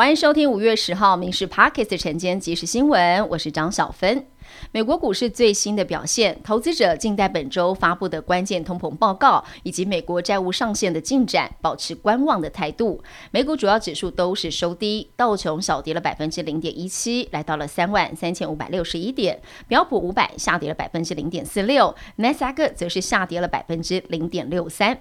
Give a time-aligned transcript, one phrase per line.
[0.00, 4.24] 欢迎收听五月十号《民事 Pockets》晨间即时新闻，我是张小芬。
[4.72, 13.04] 美国股市最新的表现，投资者静待本周发布的关键通膨报告以及美国债务上限的进展，保持观望的态度。
[13.30, 19.36] 美股主要指数都是收低，道琼小跌了百分之零点一七，来到了三万三千五百六十一点；
[19.68, 24.98] 标普五百下跌了百分之零点四六，纳斯达克则是下跌了百分之零点六三。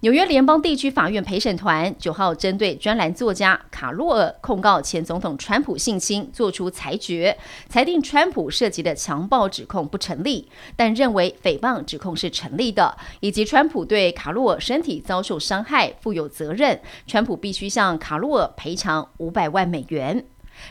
[0.00, 7.36] 纽约联邦地区法院陪审团九号针对专栏作家卡洛尔控告前总统川普性侵作出裁决，
[7.68, 20.24] 裁定川普涉及的强暴指控不成立，但认为诽谤指控是成立的，以及川普对卡洛尔身体遭受伤害负有责任，川普必须向卡洛尔赔偿五百万美元。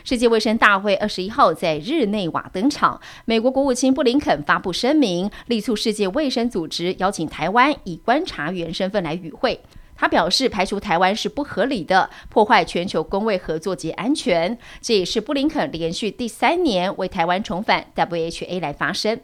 [0.04, 9.60] 世界卫生大会二十一号在日内瓦登场，美国国务卿布林肯发布声明，力促世界卫生组织邀请台湾以观察员身份来与会。
[9.94, 14.58] 他表示，排除台湾是不合理的，破坏全球公卫合作及安全。
[14.80, 19.20] 这也是布林肯连续第三年为台湾重返 WHA 来发声。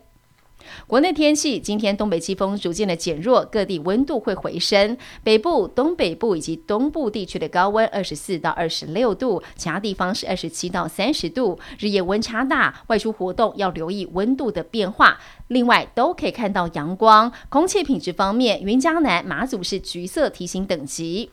[0.87, 4.97] 国内天气，今天东北季风逐渐的减弱，各地温度会回升。
[5.23, 11.59] 北部、东北部以及东部地区的高温二十四到二十六度，其他地方是二十七到三十度。
[11.79, 15.19] 日夜温差大，外出活动要留意温度的变化。
[15.49, 17.33] 另外，都可以看到阳光。
[17.49, 21.31] 空气品质方面，云嘉南、马祖是橘色提醒等级。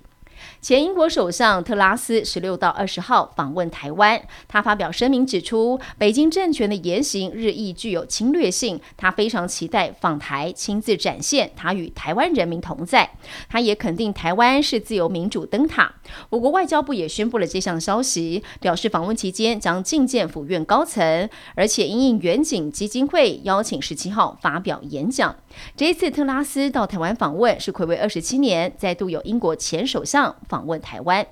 [0.61, 13.09] 前英国首相特拉斯十六到二十号访问台湾，他发表声明指出，北京政权的言行日益具有侵略性，他非常期待访台亲自展现他与台湾人民同在。
[13.47, 15.93] 他也肯定台湾是自由民主灯塔。
[16.29, 25.35] 我国外交部也宣布了这项消息，表示访问期间将觐见府院高层，而且因应远景基金会邀请十七号发表演讲。
[25.77, 30.34] 这一次特拉斯到台湾访问是暌违二十七年，再度有英国前首相。
[30.47, 31.25] 访问台湾，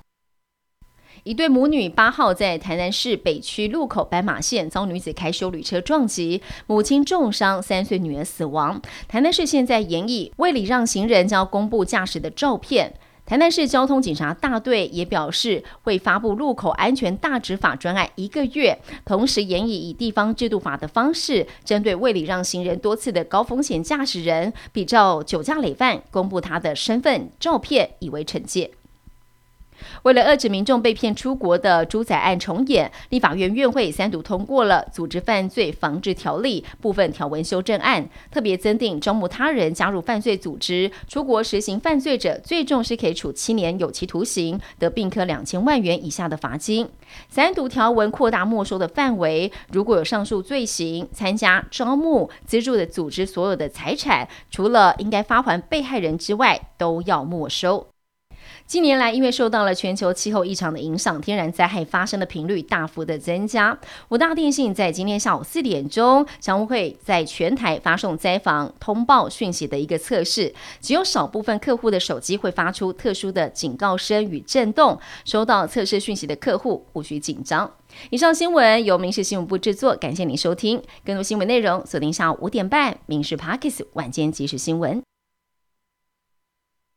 [1.22, 8.82] 一对母女八号在台南市北区路口斑马线遭女子开修旅车撞击，母亲重伤，三岁女儿死亡。
[9.08, 12.94] 台南市现在严以为礼让行人将公布驾驶的照片。
[13.26, 28.70] 台南市交通警察大队也表示会发布路口安全大执法专案一个月，同时严以以地方制度法的方式，针对未礼让行人多次的高风险驾驶人，比照酒驾累犯，公布他的身份照片，以为惩戒。
[30.02, 46.88] 为了遏制民众被骗出国的猪仔案重演，立法院院会三读通过了《组织犯罪防治条例》部分条文修正案，特别增订招募他人加入犯罪组织出国实行犯罪者，最重是可以处七年有期徒刑，得并科两千万元以下的罚金。
[47.28, 57.93] 三读条文扩大没收的范围，如果有上述罪行，参加招募资助的组织所有的财产，除了应该发还被害人之外，都要没收。
[58.66, 63.78] 近年来，因为受到了全球气候异常的影响，天然灾害发生的频率大幅的增加。
[64.08, 74.98] 五大电信在今天下午四点钟将会在全台发送灾防通报讯息的一个测试，只有少部分客户的手机会发出特殊的警告声与震动。
[75.24, 77.70] 收到测试讯息的客户无需紧张。
[78.10, 80.82] 以上新闻由民事新闻部制作，感谢您收听。
[81.04, 84.98] 更多新闻内容锁定下午五点半《民事 Parkes 晚间即时新闻》。